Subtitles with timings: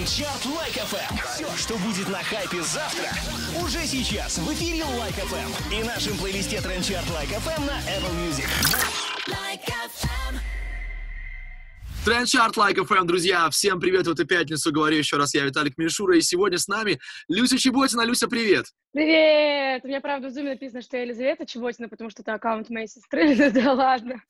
[0.00, 1.16] TrendChart Like FM.
[1.34, 3.10] Все, что будет на хайпе завтра,
[3.62, 8.48] уже сейчас в эфире Like FM и нашем плейлисте TrendChart Like FM на Apple Music.
[9.28, 9.60] Like
[12.06, 15.76] TrendChart Like like FM, друзья, всем привет в эту пятницу, говорю еще раз, я Виталик
[15.76, 16.98] Мишура, и сегодня с нами
[17.28, 18.06] Люся Чеботина.
[18.06, 18.68] Люся, привет!
[18.94, 19.84] Привет!
[19.84, 22.88] У меня, правда, в зуме написано, что я Елизавета Чеботина, потому что это аккаунт моей
[22.88, 24.22] сестры, да ладно.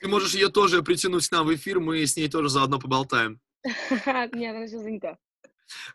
[0.00, 3.38] Ты можешь ее тоже притянуть к нам в эфир, мы с ней тоже заодно поболтаем.
[3.64, 5.18] Нет, она сейчас занята.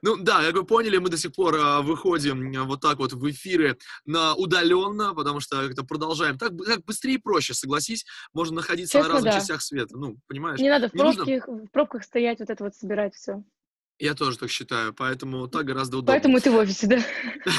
[0.01, 3.13] Ну да, как вы поняли, мы до сих пор а, выходим а, вот так вот
[3.13, 6.37] в эфиры на удаленно, потому что это продолжаем.
[6.37, 8.05] Так, так быстрее и проще, согласись.
[8.33, 9.39] Можно находиться Честно, на разных да.
[9.39, 9.97] частях света.
[9.97, 10.59] Ну, понимаешь?
[10.59, 11.65] Не надо в, пробке, нужно...
[11.65, 13.43] в пробках стоять, вот это вот собирать все.
[13.99, 16.13] Я тоже так считаю, поэтому так гораздо удобнее.
[16.13, 16.99] Поэтому ты в офисе, да?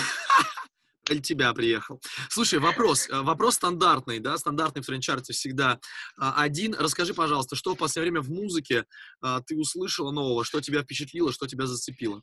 [1.08, 2.00] Или тебя приехал.
[2.28, 3.08] Слушай, вопрос.
[3.08, 5.78] Э, вопрос стандартный, да, стандартный в тренчарте всегда
[6.18, 6.74] а, один.
[6.74, 8.84] Расскажи, пожалуйста, что в последнее время в музыке
[9.20, 12.22] а, ты услышала нового, что тебя впечатлило, что тебя зацепило?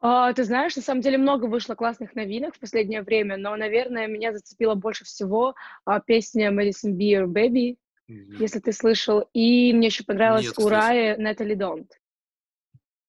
[0.00, 4.06] А, ты знаешь, на самом деле много вышло классных новинок в последнее время, но, наверное,
[4.06, 5.54] меня зацепила больше всего
[5.84, 7.76] а, песня Madison Beer Baby,
[8.10, 8.36] mm-hmm.
[8.38, 9.28] если ты слышал.
[9.34, 11.92] И мне еще понравилась Урая Натали Донт.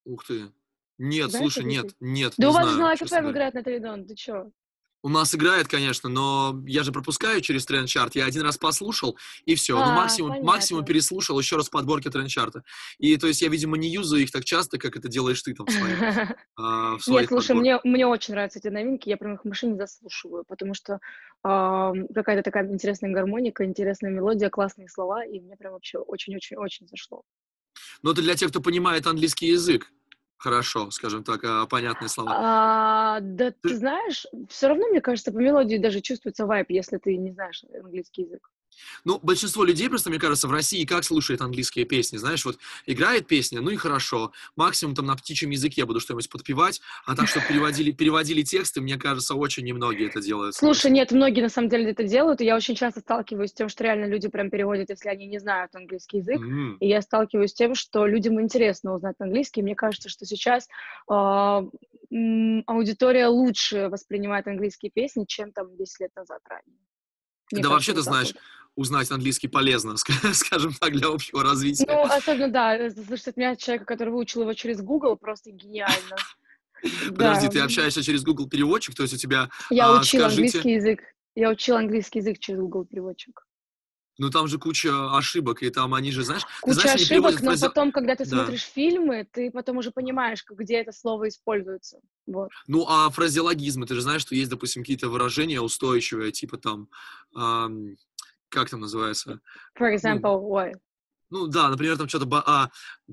[0.04, 0.52] Ух ты.
[1.04, 2.34] Нет, Знаешь, слушай, нет, нет.
[2.38, 4.52] Да у вас же на ЛКФМ играет на Тридон, ты чё?
[5.02, 8.14] У нас играет, конечно, но я же пропускаю через трендчарт.
[8.14, 9.76] Я один раз послушал, и все.
[9.76, 12.64] Ну, а, ну, максимум, максимум переслушал еще раз подборки трендчарта.
[13.00, 15.66] И, то есть, я, видимо, не юзаю их так часто, как это делаешь ты там
[15.66, 15.98] в своих,
[16.56, 19.48] а, в своих Нет, слушай, мне, мне очень нравятся эти новинки, я прям их в
[19.48, 21.00] машине заслушиваю, потому что
[21.44, 27.24] э, какая-то такая интересная гармоника, интересная мелодия, классные слова, и мне прям вообще очень-очень-очень зашло.
[28.04, 29.92] Но это для тех, кто понимает английский язык
[30.42, 32.34] хорошо, скажем так, а, понятные слова.
[32.36, 33.70] А, да, ты...
[33.70, 37.64] ты знаешь, все равно, мне кажется, по мелодии даже чувствуется вайп, если ты не знаешь
[37.74, 38.50] английский язык.
[39.04, 43.28] Ну, большинство людей просто, мне кажется, в России как слушает английские песни, знаешь, вот играет
[43.28, 47.42] песня, ну и хорошо, максимум там на птичьем языке буду что-нибудь подпевать, а так, что
[47.42, 50.56] переводили, переводили тексты, мне кажется, очень немногие это делают.
[50.56, 53.70] Слушай, нет, многие на самом деле это делают, и я очень часто сталкиваюсь с тем,
[53.70, 56.78] что реально люди прям переводят, если они не знают английский язык, mm-hmm.
[56.80, 60.68] и я сталкиваюсь с тем, что людям интересно узнать английский, мне кажется, что сейчас
[61.10, 61.14] э,
[62.68, 66.78] аудитория лучше воспринимает английские песни, чем там 10 лет назад ранее.
[67.52, 68.34] Мне да вообще ты знаешь,
[68.76, 69.96] узнать английский полезно,
[70.34, 71.86] скажем так, для общего развития.
[71.88, 76.16] Ну, особенно, да, слышать от меня человека, который выучил его через Google, просто гениально.
[77.10, 79.50] Подожди, ты общаешься через Google переводчик, то есть у тебя...
[79.70, 81.02] Я а, учил английский язык.
[81.36, 83.46] Я учил английский язык через Google переводчик.
[84.22, 86.44] Ну там же куча ошибок, и там они же, знаешь...
[86.62, 88.38] Куча знаешь, ошибок, но потом, когда ты да.
[88.38, 91.98] смотришь фильмы, ты потом уже понимаешь, где это слово используется.
[92.28, 92.50] Вот.
[92.68, 96.88] Ну, а фразеологизмы, ты же знаешь, что есть, допустим, какие-то выражения устойчивые, типа там...
[97.36, 97.98] Эм,
[98.50, 99.40] как там называется?
[99.76, 100.74] For example, ну, what?
[101.32, 102.70] Ну да, например, там что-то а,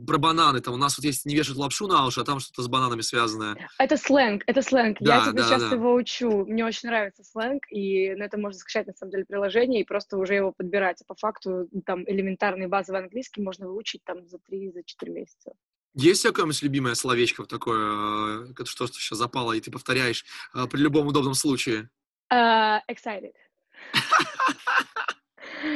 [0.07, 0.61] про бананы.
[0.61, 3.01] Там у нас вот есть не вешать лапшу на уши, а там что-то с бананами
[3.01, 3.57] связанное.
[3.79, 4.99] Это сленг, это сленг.
[5.01, 5.77] Да, Я тебе да, сейчас да.
[5.77, 6.45] его учу.
[6.45, 10.19] Мне очень нравится сленг, и на это можно скачать на самом деле приложение и просто
[10.19, 11.01] уже его подбирать.
[11.01, 15.53] А по факту там элементарный базовый английский можно выучить там за 3-4 за месяца.
[15.95, 20.25] Есть какое-нибудь любимое словечко такое, э, что сейчас запало, и ты повторяешь
[20.55, 21.89] э, при любом удобном случае?
[22.33, 23.33] Uh, excited.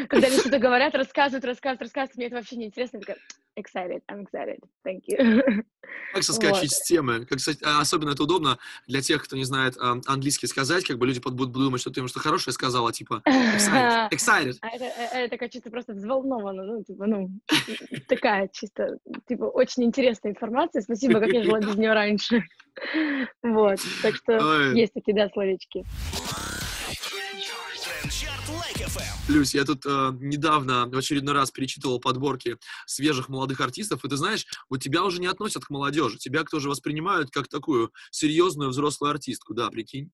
[0.09, 2.99] Когда мне что-то говорят, рассказывают, рассказывают, рассказывают, мне это вообще не интересно.
[2.99, 3.19] Я такая,
[3.57, 5.65] excited, I'm excited, thank you.
[6.13, 6.71] Как соскочить вот.
[6.71, 7.27] с темы?
[7.27, 11.07] Как, а, особенно это удобно для тех, кто не знает а, английский сказать, как бы
[11.07, 14.09] люди будут думать, что ты им что хорошее сказала, типа excited.
[14.11, 14.57] excited.
[14.63, 17.31] А это, это, это такая чисто просто взволнована, ну, типа, ну,
[18.09, 20.83] такая чисто, типа, очень интересная информация.
[20.83, 22.43] Спасибо, как я жила без нее раньше.
[23.43, 24.79] Вот, так что Ой.
[24.79, 25.85] есть такие, да, словечки.
[29.29, 34.17] Люсь, я тут э, недавно в очередной раз перечитывал подборки свежих молодых артистов, и ты
[34.17, 39.11] знаешь, вот тебя уже не относят к молодежи, тебя тоже воспринимают как такую серьезную взрослую
[39.11, 40.11] артистку, да, прикинь?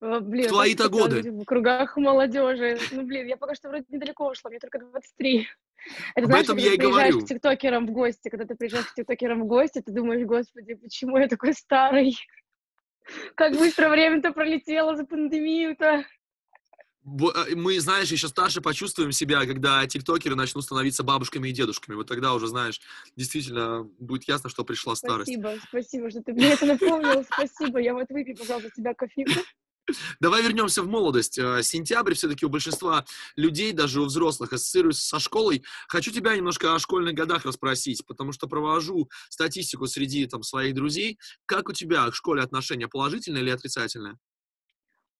[0.00, 1.22] О, блин, в твои-то годы.
[1.30, 2.76] В кругах молодежи.
[2.90, 5.46] Ну, блин, я пока что вроде недалеко ушла, мне только 23.
[6.16, 7.20] Это, Об знаешь, этом я и говорю.
[7.20, 11.18] к тиктокерам в гости, когда ты приезжаешь к тиктокерам в гости, ты думаешь, господи, почему
[11.18, 12.16] я такой старый?
[13.36, 16.04] Как быстро время-то пролетело за пандемию-то.
[17.04, 21.96] Э, мы, знаешь, еще старше почувствуем себя, когда тиктокеры начнут становиться бабушками и дедушками.
[21.96, 22.80] Вот тогда уже, знаешь,
[23.16, 25.32] действительно будет ясно, что пришла старость.
[25.32, 27.24] Спасибо, спасибо, что ты мне это напомнил.
[27.24, 27.80] Спасибо.
[27.80, 29.40] Я вот выпью, пожалуйста, тебя кофейку.
[30.20, 31.38] Давай вернемся в молодость.
[31.38, 35.64] Э, сентябрь все-таки у большинства людей, даже у взрослых, ассоциируется со школой.
[35.88, 41.18] Хочу тебя немножко о школьных годах расспросить, потому что провожу статистику среди там, своих друзей.
[41.46, 44.18] Как у тебя к школе отношения, положительное или отрицательное?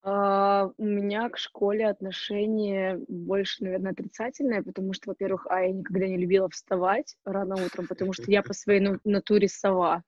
[0.04, 6.06] А, у меня к школе отношение больше, наверное, отрицательное, потому что, во-первых, а, я никогда
[6.08, 10.02] не любила вставать рано утром, потому что я по своей натуре сова.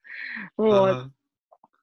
[0.56, 0.90] Вот.
[0.90, 1.10] Ага.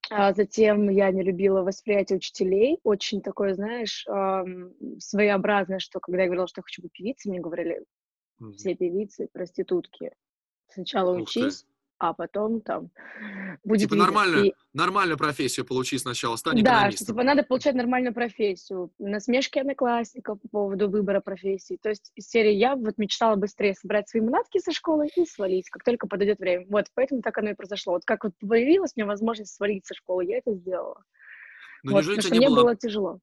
[0.09, 6.27] А затем я не любила восприятие учителей, очень такое, знаешь, эм, своеобразное, что когда я
[6.27, 7.85] говорила, что я хочу быть певицей, мне говорили,
[8.57, 10.11] все певицы проститутки.
[10.67, 11.65] Сначала Ух учись,
[12.01, 12.89] а потом там
[13.63, 14.53] будет Типа нормальную, и...
[14.73, 18.91] нормальную профессию получи сначала, стань Да, что, типа надо получать нормальную профессию.
[18.97, 21.77] Насмешки одноклассников по поводу выбора профессии.
[21.79, 25.69] То есть из серии я вот мечтала быстрее собрать свои манатки со школы и свалить,
[25.69, 26.65] как только подойдет время.
[26.69, 27.93] Вот, поэтому так оно и произошло.
[27.93, 31.03] Вот как вот появилась мне возможность свалить со школы, я это сделала.
[31.83, 32.63] Но вот, неужели потому что мне было...
[32.63, 33.19] было тяжело.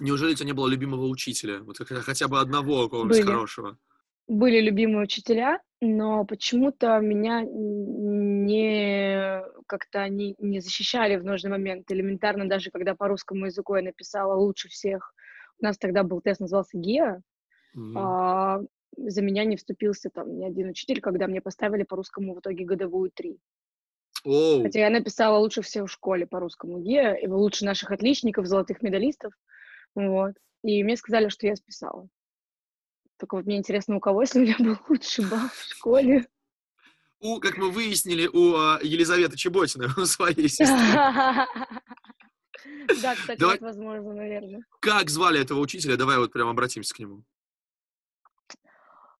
[0.00, 1.58] Неужели у тебя не было любимого учителя?
[1.58, 3.78] Вот хотя бы одного какого-нибудь хорошего?
[4.26, 11.90] Были любимые учителя, но почему-то меня не как-то они не защищали в нужный момент.
[11.90, 15.14] Элементарно, даже когда по русскому языку я написала лучше всех,
[15.60, 17.20] у нас тогда был тест, назывался ГИА,
[17.76, 17.92] mm-hmm.
[17.96, 18.60] а,
[18.96, 22.64] за меня не вступился там ни один учитель, когда мне поставили по русскому в итоге
[22.64, 23.38] годовую три.
[24.26, 24.62] Oh.
[24.62, 28.82] Хотя я написала лучше всех в школе по русскому ГИА, и лучше наших отличников, золотых
[28.82, 29.32] медалистов,
[29.94, 30.32] вот.
[30.62, 32.08] И мне сказали, что я списала.
[33.24, 36.26] Только вот мне интересно, у кого, если у меня был лучший балл в школе.
[37.20, 40.76] У, как мы выяснили, у а, Елизаветы Чеботиной, у своей сестры.
[43.02, 43.58] Да, кстати, Давай...
[43.60, 44.62] возможно, наверное.
[44.80, 45.96] Как звали этого учителя?
[45.96, 47.24] Давай вот прям обратимся к нему.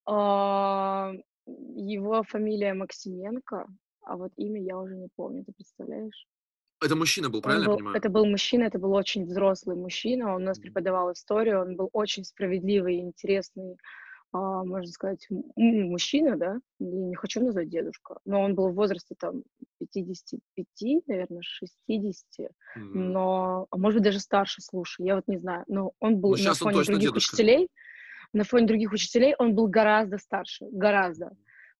[0.06, 1.12] А,
[1.46, 3.66] его фамилия Максименко,
[4.02, 6.26] а вот имя я уже не помню, ты представляешь?
[6.84, 7.96] Это мужчина был, правильно был, я понимаю?
[7.96, 11.88] Это был мужчина, это был очень взрослый мужчина, он у нас преподавал историю, он был
[11.92, 13.76] очень справедливый, интересный,
[14.32, 15.26] а, можно сказать,
[15.56, 19.44] мужчина, да, я не хочу назвать дедушка, но он был в возрасте там
[19.92, 22.50] 55, наверное, 60, mm-hmm.
[22.76, 26.44] но, а может быть, даже старше, слушай, я вот не знаю, но он был ну,
[26.44, 27.34] на фоне других дедушка.
[27.34, 27.68] учителей,
[28.32, 31.30] на фоне других учителей он был гораздо старше, гораздо.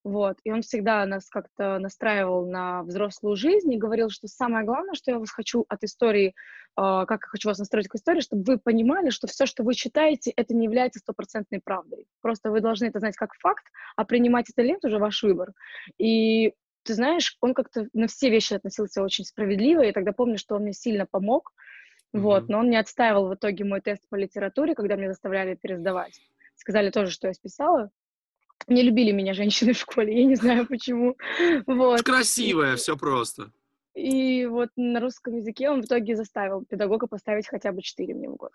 [0.05, 4.93] Вот, и он всегда нас как-то настраивал на взрослую жизнь и говорил, что самое главное,
[4.93, 6.33] что я вас хочу от истории, э,
[6.77, 10.31] как я хочу вас настроить к истории, чтобы вы понимали, что все, что вы читаете,
[10.37, 12.06] это не является стопроцентной правдой.
[12.21, 13.65] Просто вы должны это знать как факт,
[13.97, 15.53] а принимать это лент уже ваш выбор.
[15.97, 16.53] И
[16.83, 20.65] ты знаешь, он как-то на все вещи относился очень справедливо, и тогда помню, что он
[20.65, 21.55] мне сильно помог,
[22.15, 22.21] mm-hmm.
[22.21, 26.21] вот, но он не отстаивал в итоге мой тест по литературе, когда мне заставляли пересдавать.
[26.56, 27.91] Сказали тоже, что я списала,
[28.69, 31.16] не любили меня женщины в школе, я не знаю почему.
[31.66, 32.02] Вот.
[32.02, 33.50] Красивая, все просто.
[33.94, 38.28] И вот на русском языке он в итоге заставил педагога поставить хотя бы 4 мне
[38.28, 38.50] в год.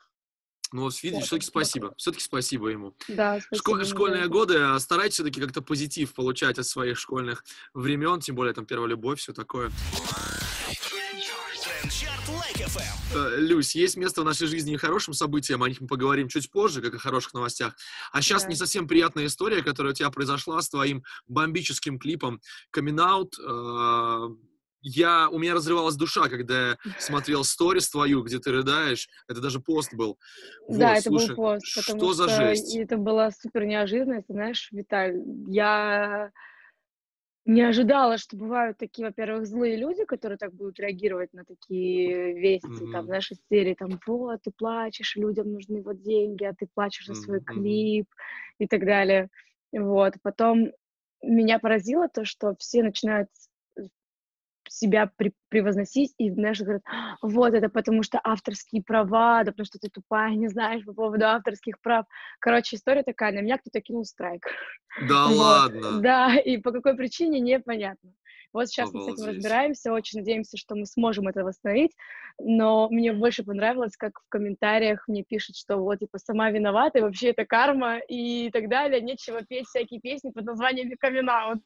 [0.71, 1.93] Ну, вот видишь, все-таки спасибо.
[1.97, 2.93] Все-таки спасибо ему.
[3.07, 3.81] Да, спасибо.
[3.81, 8.53] Шко- школьные годы а, старайтесь все-таки как-то позитив получать от своих школьных времен, тем более
[8.53, 9.71] там первая любовь, все такое.
[13.13, 16.51] Э, Люсь, есть место в нашей жизни и хорошим событиям, о них мы поговорим чуть
[16.51, 17.75] позже, как о хороших новостях.
[18.11, 18.49] А сейчас да.
[18.49, 22.41] не совсем приятная история, которая у тебя произошла с твоим бомбическим клипом
[22.75, 23.31] «Coming Out».
[23.39, 24.35] Э,
[24.81, 29.09] я, у меня разрывалась душа, когда я смотрел сторис твою, где ты рыдаешь.
[29.27, 30.17] Это даже пост был.
[30.69, 31.75] Да, вот, это слушай, был пост.
[31.75, 32.75] Потому что, что за жесть?
[32.75, 34.21] Это было супер неожиданно.
[34.21, 35.17] Ты знаешь, Виталь,
[35.47, 36.31] я
[37.49, 42.67] не ожидала, что бывают такие, во-первых, злые люди, которые так будут реагировать на такие вести,
[42.67, 42.91] mm-hmm.
[42.91, 47.07] там, знаешь, из серии, там, вот, ты плачешь, людям нужны вот деньги, а ты плачешь
[47.07, 47.43] за свой mm-hmm.
[47.45, 48.07] клип
[48.59, 49.29] и так далее.
[49.71, 50.71] Вот, потом
[51.23, 53.29] меня поразило то, что все начинают
[54.69, 56.83] себя при, превозносить и, знаешь, говорят,
[57.21, 61.25] вот это потому что авторские права, да потому что ты тупая, не знаешь по поводу
[61.25, 62.05] авторских прав.
[62.39, 64.45] Короче, история такая, на меня кто-то кинул страйк.
[65.07, 65.37] Да вот.
[65.37, 66.01] ладно?
[66.01, 68.11] Да, и по какой причине, непонятно.
[68.51, 69.11] Вот сейчас Обалдеть.
[69.11, 71.91] мы с этим разбираемся, очень надеемся, что мы сможем это восстановить,
[72.39, 77.01] но мне больше понравилось, как в комментариях мне пишут, что вот, типа, сама виновата, и
[77.01, 81.59] вообще это карма, и так далее, нечего петь всякие песни под названием «Coming Out».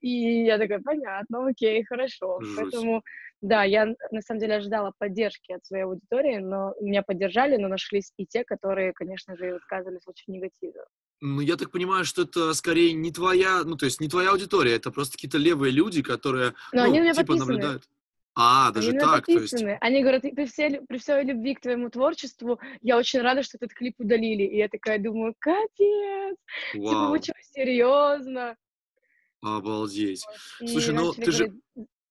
[0.00, 2.40] И я такая, понятно, окей, хорошо.
[2.40, 2.56] Жуть.
[2.56, 3.02] Поэтому,
[3.40, 8.12] да, я на самом деле ожидала поддержки от своей аудитории, но меня поддержали, но нашлись
[8.16, 10.84] и те, которые, конечно же, высказывались очень негативно.
[11.20, 14.74] Ну, я так понимаю, что это скорее не твоя, ну, то есть не твоя аудитория,
[14.74, 17.52] это просто какие-то левые люди, которые, но ну, они меня типа, подписаны.
[17.52, 17.84] наблюдают.
[18.38, 19.64] А, даже они так, то есть...
[19.80, 23.72] Они говорят, при всей, при всей любви к твоему творчеству, я очень рада, что этот
[23.72, 24.42] клип удалили.
[24.42, 26.36] И я такая думаю, капец!
[26.74, 26.88] Вау.
[26.88, 28.54] Типа, вы что, серьезно?
[29.46, 30.24] Обалдеть.
[30.60, 31.52] И Слушай, ну ты же...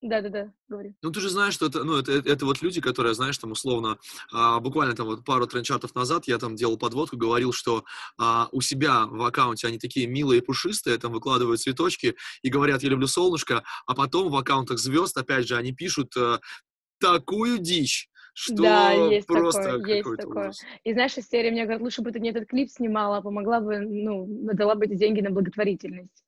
[0.02, 0.94] Да-да-да, говори.
[1.02, 3.98] Ну, ты же знаешь, что это, ну, это, это, вот люди, которые, знаешь, там, условно,
[4.32, 7.86] а, буквально там вот пару тренчартов назад я там делал подводку, говорил, что
[8.20, 12.90] а, у себя в аккаунте они такие милые, пушистые, там выкладывают цветочки и говорят, я
[12.90, 16.40] люблю солнышко, а потом в аккаунтах звезд, опять же, они пишут а,
[17.00, 20.50] такую дичь, что да, есть просто такое, есть такое.
[20.50, 20.62] Ужас.
[20.84, 23.60] И знаешь, из серии мне говорят, лучше бы ты не этот клип снимала, а помогла
[23.60, 26.25] бы, ну, дала бы эти деньги на благотворительность.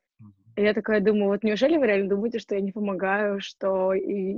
[0.58, 4.36] И я такая думаю, вот неужели вы реально думаете, что я не помогаю, что и,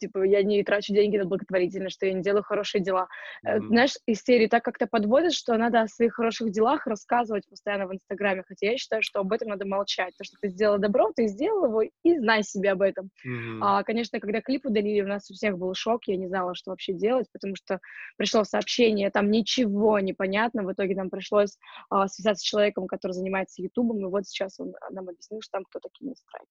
[0.00, 3.06] типа я не трачу деньги на благотворительность, что я не делаю хорошие дела.
[3.46, 3.66] Mm-hmm.
[3.68, 7.94] Знаешь, из серии так как-то подводят, что надо о своих хороших делах рассказывать постоянно в
[7.94, 10.12] Инстаграме, хотя я считаю, что об этом надо молчать.
[10.18, 13.10] То, что ты сделала добро, ты сделал его и знай себе об этом.
[13.24, 13.58] Mm-hmm.
[13.62, 16.72] А, конечно, когда клип удалили, у нас у всех был шок, я не знала, что
[16.72, 17.78] вообще делать, потому что
[18.16, 21.56] пришло сообщение, там ничего не понятно, в итоге нам пришлось
[21.90, 25.64] а, связаться с человеком, который занимается Ютубом, и вот сейчас он нам объяснил, что там
[25.64, 26.48] кто-то страйк.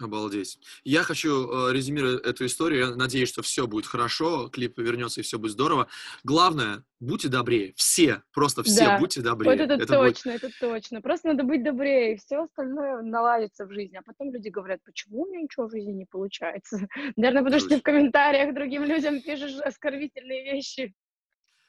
[0.00, 0.58] Обалдеть.
[0.82, 2.80] Я хочу э, резюмировать эту историю.
[2.80, 5.86] Я надеюсь, что все будет хорошо, клип вернется и все будет здорово.
[6.24, 7.74] Главное, будьте добрее.
[7.76, 8.98] Все, просто все да.
[8.98, 9.52] будьте добрее.
[9.52, 10.42] Вот это, это точно, будет...
[10.42, 11.00] это точно.
[11.00, 13.96] Просто надо быть добрее, и все остальное наладится в жизни.
[13.96, 16.88] А потом люди говорят, почему у меня ничего в жизни не получается?
[17.16, 20.92] Наверное, потому что ты в комментариях другим людям пишешь оскорбительные вещи.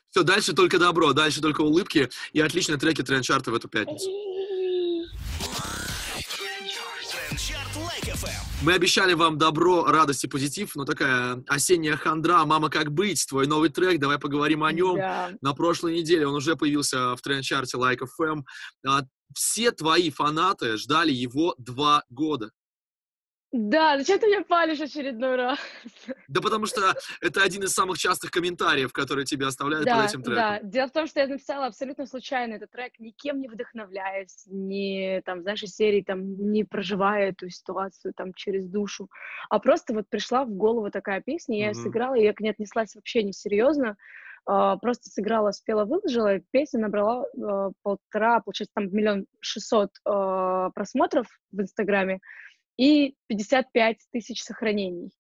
[0.09, 4.09] Все, дальше только добро, дальше только улыбки и отличные треки тренд-чарта в эту пятницу.
[8.61, 13.47] Мы обещали вам добро, радость и позитив, но такая осенняя хандра, «Мама, как быть?» Твой
[13.47, 14.95] новый трек, давай поговорим о нем.
[14.95, 15.31] Да.
[15.41, 18.43] На прошлой неделе он уже появился в тренд-чарте Like FM.
[18.87, 19.01] А,
[19.33, 22.51] все твои фанаты ждали его два года.
[23.57, 25.57] Да, зачем ты меня палишь очередной раз?
[26.27, 30.23] Да потому что это один из самых частых комментариев, которые тебе оставляют да, под этим
[30.23, 30.43] треком.
[30.43, 35.21] Да, дело в том, что я написала абсолютно случайно этот трек, никем не вдохновляясь, не,
[35.25, 39.09] там, знаешь, из серии, там, не проживая эту ситуацию, там, через душу,
[39.49, 41.75] а просто вот пришла в голову такая песня, я mm-hmm.
[41.75, 43.95] ее сыграла, и я к ней отнеслась вообще несерьезно,
[44.47, 51.25] Uh, просто сыграла, спела, выложила, песня набрала uh, полтора, получается, там миллион шестьсот uh, просмотров
[51.51, 52.19] в Инстаграме,
[52.77, 55.11] и 55 тысяч сохранений.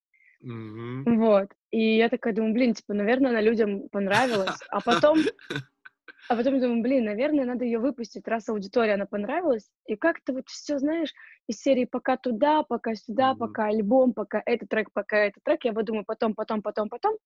[0.43, 1.15] Mm-hmm.
[1.17, 1.49] Вот.
[1.71, 4.59] И я такая думаю, блин, типа, наверное, она людям понравилась.
[4.69, 5.17] А потом,
[6.29, 9.69] а потом думаю, блин, наверное, надо ее выпустить, раз аудитория она понравилась.
[9.87, 11.13] И как-то вот все, знаешь,
[11.47, 13.37] из серии пока туда, пока сюда, mm-hmm.
[13.37, 15.65] пока альбом, пока этот трек, пока этот трек.
[15.65, 17.17] Я подумаю, потом, потом, потом, потом.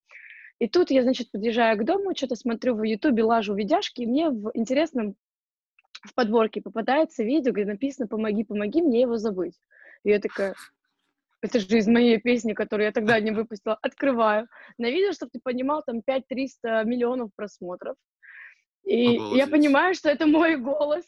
[0.59, 4.29] И тут я, значит, подъезжаю к дому, что-то смотрю в Ютубе, лажу видяшки, и мне
[4.29, 5.15] в интересном
[6.03, 9.55] в подборке попадается видео, где написано «Помоги, помоги мне его забыть».
[10.03, 10.55] И я такая,
[11.41, 13.77] это же из моей песни, которую я тогда не выпустила.
[13.81, 14.47] Открываю.
[14.77, 17.95] На видео, чтобы ты понимал, там 5-300 миллионов просмотров.
[18.83, 19.37] И Обалдеть.
[19.37, 21.05] я понимаю, что это мой голос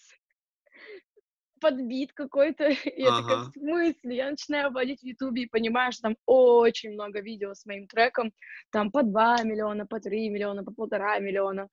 [1.61, 2.69] подбит какой-то.
[2.97, 3.21] Я ага.
[3.21, 4.15] такая, в смысле?
[4.15, 8.33] Я начинаю вводить в Ютубе и понимаю, что там очень много видео с моим треком.
[8.71, 11.69] Там по 2 миллиона, по 3 миллиона, по полтора миллиона.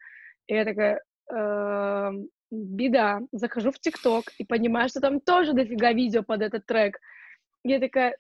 [0.47, 3.21] И я такая, эм, беда.
[3.33, 6.99] Захожу в ТикТок и понимаю, что там тоже дофига видео под этот трек.
[7.65, 8.17] Я такая,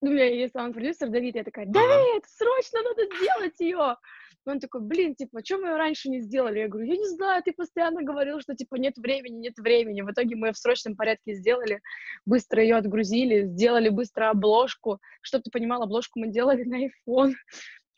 [0.00, 3.96] ну, у меня есть саунд-продюсер Давид, я такая, Давид, срочно надо сделать ее.
[4.44, 6.58] Он такой, блин, типа, что мы ее раньше не сделали?
[6.58, 10.02] Я говорю, я не знаю, ты постоянно говорил, что, типа, нет времени, нет времени.
[10.02, 11.80] В итоге мы ее в срочном порядке сделали,
[12.26, 14.98] быстро ее отгрузили, сделали быстро обложку.
[15.20, 17.34] Чтобы ты понимал, обложку мы делали на iPhone.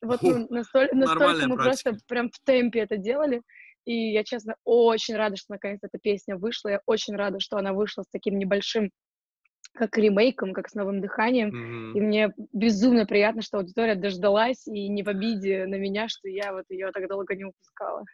[0.02, 1.90] Вот ну, настолько, настолько мы практика.
[1.90, 3.40] просто прям в темпе это делали.
[3.84, 6.70] И я, честно, очень рада, что наконец эта песня вышла.
[6.70, 8.90] Я очень рада, что она вышла с таким небольшим
[9.74, 11.48] как ремейком, как с новым дыханием.
[11.48, 11.98] Mm-hmm.
[11.98, 16.52] И мне безумно приятно, что аудитория дождалась и не в обиде на меня, что я
[16.52, 18.04] вот ее так долго не упускала.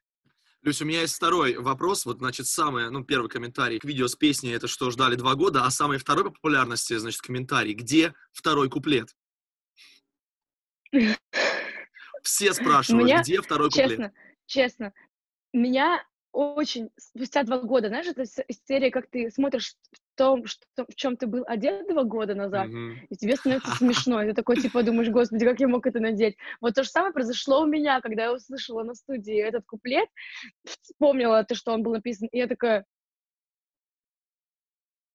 [0.62, 2.04] Люсь, у меня есть второй вопрос.
[2.04, 5.64] Вот, значит, самый, ну, первый комментарий к видео с песней, это что, ждали два года,
[5.64, 7.72] а самый второй по популярности, значит, комментарий.
[7.72, 9.08] Где второй куплет?
[12.22, 13.88] Все спрашивают, где второй куплет?
[13.88, 14.12] Честно,
[14.46, 14.92] честно,
[15.52, 18.24] меня очень, спустя два года, знаешь, это
[18.68, 22.68] серия, как ты смотришь в том, что, в чем ты был одет два года назад,
[22.68, 23.06] mm-hmm.
[23.08, 26.36] и тебе становится смешно, и ты такой, типа, думаешь, господи, как я мог это надеть?
[26.60, 30.08] Вот то же самое произошло у меня, когда я услышала на студии этот куплет,
[30.64, 32.84] вспомнила то, что он был написан, и я такая,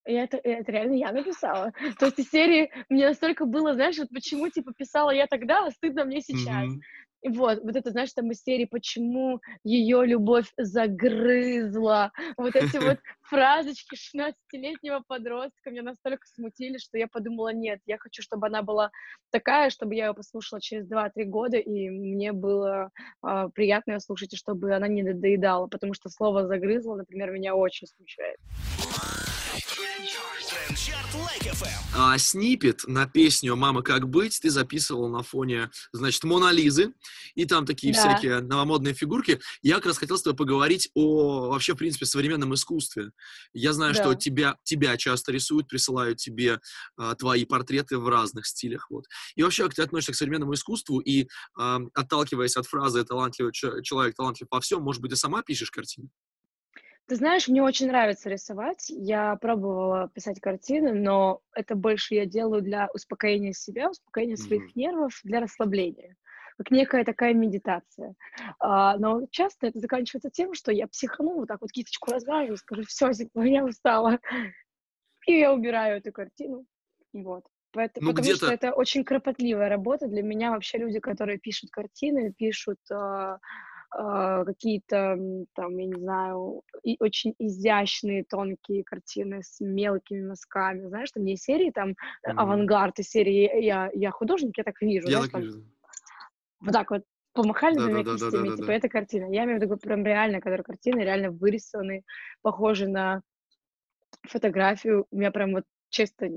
[0.05, 1.73] и это, это реально я написала.
[1.97, 5.71] То есть из серии мне настолько было, знаешь, вот почему, типа, писала я тогда, а
[5.71, 6.65] стыдно мне сейчас.
[6.65, 6.79] Mm-hmm.
[7.27, 13.95] Вот, вот это, знаешь, там из серии «Почему ее любовь загрызла?» Вот эти вот фразочки
[13.95, 18.91] 16-летнего подростка меня настолько смутили, что я подумала, нет, я хочу, чтобы она была
[19.31, 22.91] такая, чтобы я ее послушала через 2-3 года, и мне было
[23.25, 27.55] э, приятно ее слушать, и чтобы она не надоедала, потому что слово «загрызла», например, меня
[27.55, 28.37] очень смущает.
[31.97, 36.93] А, снипет на песню «Мама, как быть» ты записывал на фоне, значит, Мона Лизы,
[37.35, 37.99] и там такие да.
[37.99, 39.39] всякие новомодные фигурки.
[39.61, 43.11] Я как раз хотел с тобой поговорить о, вообще, в принципе, современном искусстве.
[43.53, 44.01] Я знаю, да.
[44.01, 46.59] что тебя, тебя часто рисуют, присылают тебе
[46.97, 49.05] а, твои портреты в разных стилях, вот.
[49.35, 51.27] И вообще, как ты относишься к современному искусству, и
[51.57, 56.09] а, отталкиваясь от фразы «талантливый человек, талантлив во всем», может быть, ты сама пишешь картины?
[57.07, 58.85] Ты знаешь, мне очень нравится рисовать.
[58.89, 64.75] Я пробовала писать картины, но это больше я делаю для успокоения себя, успокоения своих mm-hmm.
[64.75, 66.15] нервов, для расслабления.
[66.57, 68.15] Как некая такая медитация.
[68.59, 72.83] А, но часто это заканчивается тем, что я психану, вот так вот кисточку размажу, скажу,
[72.83, 74.19] все, я устала.
[75.27, 76.65] И я убираю эту картину.
[77.13, 77.43] Вот.
[77.71, 80.07] Поэтому, ну, потому что это очень кропотливая работа.
[80.07, 82.79] Для меня вообще люди, которые пишут картины, пишут...
[82.91, 83.37] А,
[83.95, 85.17] какие-то
[85.53, 90.87] там, я не знаю, и очень изящные тонкие картины с мелкими мазками.
[90.87, 92.33] Знаешь, там есть серии, там mm-hmm.
[92.35, 95.07] авангард серии я, я художник, я так вижу.
[95.07, 95.63] Я да, так там, вижу.
[96.59, 98.73] Вот так вот помахали да, двумя да, да, да, типа, да.
[98.73, 99.31] это картина.
[99.31, 102.03] Я имею в виду прям реально, которые картины реально вырисованы,
[102.41, 103.21] похожи на
[104.23, 105.05] фотографию.
[105.11, 106.29] У меня прям вот чисто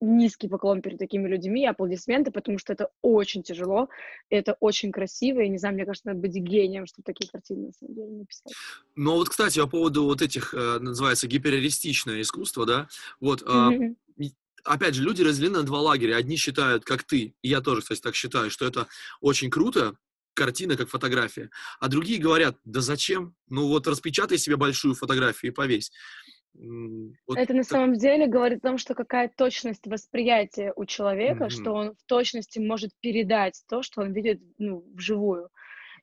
[0.00, 3.88] низкий поклон перед такими людьми, аплодисменты, потому что это очень тяжело,
[4.30, 7.72] это очень красиво, и, не знаю, мне кажется, надо быть гением, чтобы такие картины, на
[7.72, 8.52] самом деле, написать.
[8.96, 12.88] Ну, вот, кстати, по поводу вот этих, э, называется, гиперреалистичное искусство, да,
[13.20, 13.94] вот, mm-hmm.
[14.64, 16.16] опять же, люди разделены на два лагеря.
[16.16, 18.86] Одни считают, как ты, и я тоже, кстати, так считаю, что это
[19.20, 19.96] очень круто,
[20.34, 23.34] картина как фотография, а другие говорят, да зачем?
[23.48, 25.92] Ну вот распечатай себе большую фотографию и повесь.
[26.54, 31.50] Вот это на самом деле говорит о том, что какая точность восприятия у человека, mm-hmm.
[31.50, 35.48] что он в точности может передать то, что он видит ну, вживую.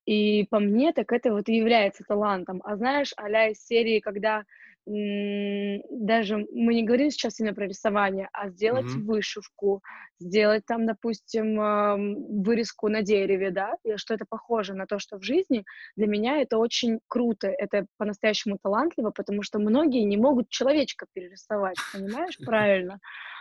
[0.06, 2.62] И по мне, так это вот и является талантом.
[2.64, 4.46] А знаешь, а из серии, когда
[4.88, 9.04] даже мы не говорим сейчас именно про рисование, а сделать mm-hmm.
[9.04, 9.84] вышивку,
[10.20, 15.24] сделать там, допустим, вырезку на дереве, да, и что это похоже на то, что в
[15.24, 15.66] жизни,
[15.98, 21.78] для меня это очень круто, это по-настоящему талантливо, потому что многие не могут человечка перерисовать,
[21.94, 23.00] понимаешь, правильно?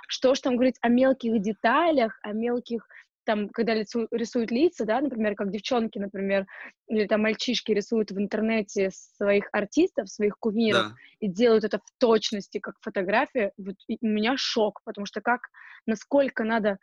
[0.08, 2.86] Что ж там говорить о мелких деталях, о мелких
[3.26, 6.46] там, когда рисуют, рисуют лица, да, например, как девчонки, например,
[6.88, 10.94] или там мальчишки рисуют в интернете своих артистов, своих кумиров, да.
[11.20, 15.40] и делают это в точности, как фотография, вот у меня шок, потому что как,
[15.86, 16.78] насколько надо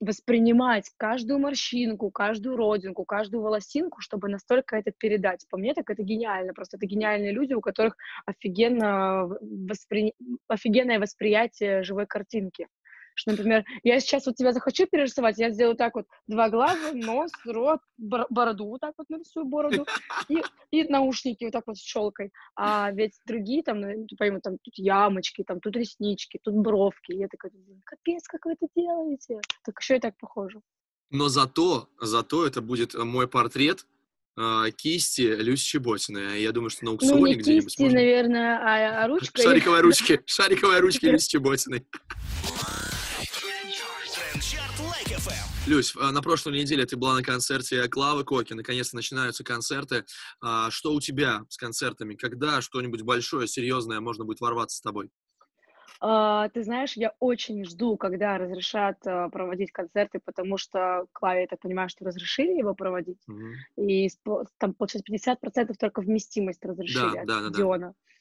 [0.00, 5.46] воспринимать каждую морщинку, каждую родинку, каждую волосинку, чтобы настолько это передать.
[5.48, 6.52] По мне, так это гениально.
[6.52, 10.14] Просто это гениальные люди, у которых офигенно воспри...
[10.48, 12.66] офигенное восприятие живой картинки.
[13.14, 17.30] Что, например, я сейчас вот тебя захочу перерисовать, я сделаю так вот два глаза, нос,
[17.44, 19.86] рот, бороду вот так вот нарисую бороду
[20.28, 22.30] и, и наушники вот так вот с щелкой.
[22.56, 27.12] А ведь другие там, ну, пойму, там тут ямочки, там тут реснички, тут бровки.
[27.12, 27.52] я такая,
[27.84, 29.40] капец, как вы это делаете?
[29.64, 30.60] Так еще и так похоже.
[31.10, 33.86] Но зато, зато это будет мой портрет
[34.38, 36.40] э, кисти Люси Чеботиной.
[36.40, 37.98] Я думаю, что на аукционе ну, не где-нибудь кисти, можно...
[37.98, 39.42] наверное, а, а ручка.
[39.42, 41.86] Шариковая ручки, шариковая ручки Люси Чеботиной.
[45.66, 50.04] Люсь, а, на прошлой неделе ты была на концерте Клавы Коки, наконец-то начинаются концерты.
[50.40, 52.14] А, что у тебя с концертами?
[52.14, 55.10] Когда что-нибудь большое, серьезное можно будет ворваться с тобой?
[56.02, 61.46] Uh, ты знаешь, я очень жду, когда разрешат uh, проводить концерты, потому что Клаве, я
[61.46, 63.86] так понимаю, что разрешили его проводить, mm-hmm.
[63.86, 64.10] и
[64.58, 67.86] там, получается, 50% только вместимость разрешили да, от да, стадиона.
[67.86, 68.11] Да, да.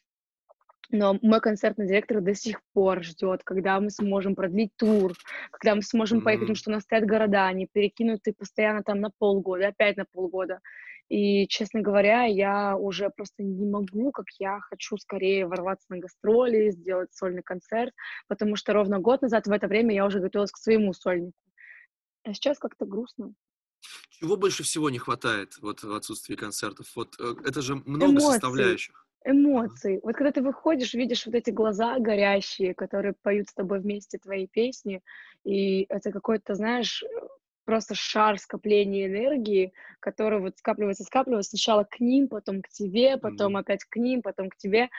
[0.92, 5.14] Но мой концертный директор до сих пор ждет, когда мы сможем продлить тур,
[5.52, 6.24] когда мы сможем mm-hmm.
[6.24, 10.06] поехать, потому что у нас стоят города, они перекинуты постоянно там на полгода, опять на
[10.06, 10.60] полгода.
[11.08, 16.72] И, честно говоря, я уже просто не могу, как я хочу скорее ворваться на гастроли,
[16.72, 17.94] сделать сольный концерт,
[18.28, 21.38] потому что ровно год назад в это время я уже готовилась к своему сольнику.
[22.24, 23.34] А сейчас как-то грустно.
[24.10, 26.88] Чего больше всего не хватает вот в отсутствии концертов?
[26.96, 28.32] Вот э, это же много Эмоций.
[28.34, 30.00] составляющих эмоций.
[30.04, 34.48] Вот когда ты выходишь, видишь вот эти глаза горящие, которые поют с тобой вместе твои
[34.48, 35.02] песни,
[35.44, 37.04] и это какой-то, знаешь,
[37.66, 43.56] просто шар скопления энергии, который вот скапливается, скапливается сначала к ним, потом к тебе, потом
[43.56, 43.60] mm-hmm.
[43.60, 44.90] опять к ним, потом к тебе.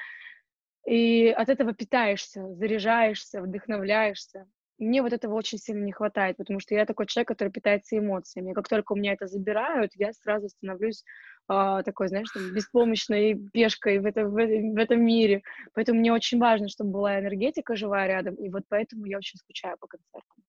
[0.87, 4.47] И от этого питаешься, заряжаешься, вдохновляешься.
[4.83, 8.51] Мне вот этого очень сильно не хватает, потому что я такой человек, который питается эмоциями.
[8.51, 11.05] И как только у меня это забирают, я сразу становлюсь
[11.47, 15.42] а, такой, знаешь, там, беспомощной пешкой в, это, в, в этом мире.
[15.75, 19.77] Поэтому мне очень важно, чтобы была энергетика живая рядом, и вот поэтому я очень скучаю
[19.79, 20.45] по концертам.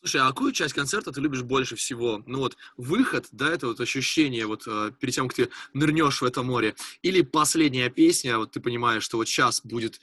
[0.00, 2.22] Слушай, а какую часть концерта ты любишь больше всего?
[2.26, 6.24] Ну вот, выход, да, это вот ощущение вот э, перед тем, как ты нырнешь в
[6.26, 10.00] это море, или последняя песня, вот ты понимаешь, что вот сейчас будет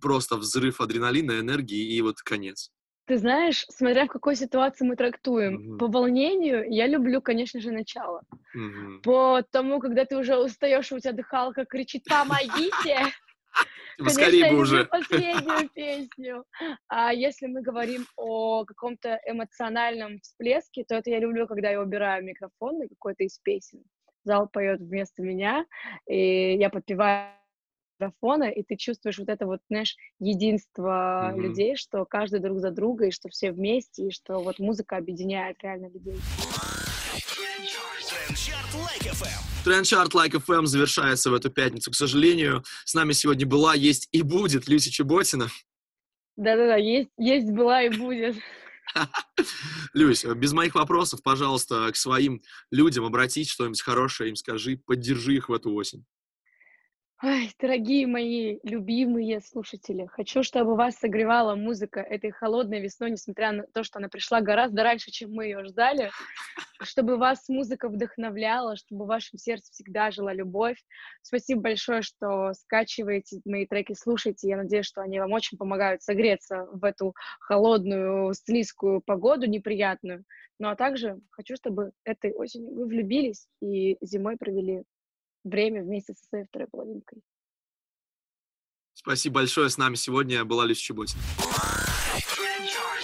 [0.00, 2.70] просто взрыв адреналина, энергии и вот конец?
[3.12, 5.74] Ты знаешь, смотря в какой ситуации мы трактуем.
[5.74, 5.76] Mm-hmm.
[5.76, 8.22] По волнению я люблю, конечно же, начало.
[8.56, 9.02] Mm-hmm.
[9.02, 13.00] По тому, когда ты уже устаешь, у тебя дыхалка кричит «помогите!»
[13.98, 14.86] Конечно, бы уже.
[14.86, 16.44] последнюю песню.
[16.88, 22.24] А если мы говорим о каком-то эмоциональном всплеске, то это я люблю, когда я убираю
[22.24, 23.84] микрофон на какой-то из песен.
[24.24, 25.66] Зал поет вместо меня,
[26.06, 27.41] и я подпеваю
[28.02, 31.40] микрофона, и ты чувствуешь вот это вот, знаешь, единство mm-hmm.
[31.40, 35.56] людей, что каждый друг за друга, и что все вместе, и что вот музыка объединяет
[35.62, 36.18] реально людей.
[39.64, 41.90] Трендчарт Like FM завершается в эту пятницу.
[41.90, 45.48] К сожалению, с нами сегодня была, есть и будет Люся Чеботина.
[46.36, 48.36] Да-да-да, есть, есть была и будет.
[49.94, 55.48] Люсь, без моих вопросов, пожалуйста, к своим людям обратись, что-нибудь хорошее им скажи, поддержи их
[55.48, 56.04] в эту осень.
[57.24, 63.62] Ой, дорогие мои любимые слушатели, хочу, чтобы вас согревала музыка этой холодной весной, несмотря на
[63.72, 66.10] то, что она пришла гораздо раньше, чем мы ее ждали,
[66.82, 70.82] чтобы вас музыка вдохновляла, чтобы в вашем сердце всегда жила любовь.
[71.22, 74.48] Спасибо большое, что скачиваете мои треки, слушаете.
[74.48, 80.24] Я надеюсь, что они вам очень помогают согреться в эту холодную, слизкую погоду неприятную.
[80.58, 84.82] Ну а также хочу, чтобы этой осенью вы влюбились и зимой провели
[85.44, 87.22] время вместе со своей второй половинкой.
[88.94, 89.68] Спасибо большое.
[89.68, 91.20] С нами сегодня была Люся Чеботина.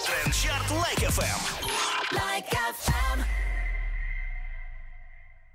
[0.05, 1.59] Трендчарт Лайк ФМ.